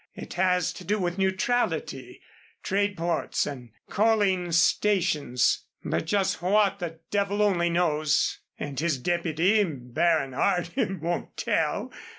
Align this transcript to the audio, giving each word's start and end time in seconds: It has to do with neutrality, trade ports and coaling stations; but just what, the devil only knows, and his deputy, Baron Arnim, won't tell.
It 0.15 0.33
has 0.33 0.73
to 0.73 0.83
do 0.83 0.97
with 0.97 1.19
neutrality, 1.19 2.21
trade 2.63 2.97
ports 2.97 3.45
and 3.45 3.69
coaling 3.87 4.51
stations; 4.51 5.65
but 5.85 6.05
just 6.05 6.41
what, 6.41 6.79
the 6.79 6.99
devil 7.11 7.43
only 7.43 7.69
knows, 7.69 8.39
and 8.57 8.79
his 8.79 8.97
deputy, 8.97 9.63
Baron 9.63 10.33
Arnim, 10.33 11.01
won't 11.01 11.37
tell. 11.37 11.91